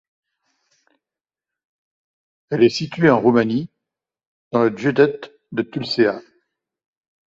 Elle 2.49 2.63
est 2.63 2.69
située 2.69 3.11
en 3.11 3.19
Roumanie, 3.21 3.69
dans 4.51 4.63
le 4.63 4.75
județ 4.75 5.29
de 5.51 5.61
Tulcea. 5.61 6.19